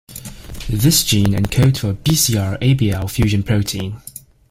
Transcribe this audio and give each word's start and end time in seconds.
This 0.67 1.03
gene 1.03 1.35
encodes 1.35 1.77
for 1.77 1.91
a 1.91 1.93
Bcr-abl 1.93 3.07
fusion 3.07 3.43
protein. 3.43 4.01